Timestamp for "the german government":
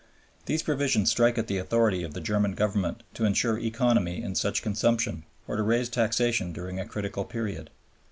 2.15-3.03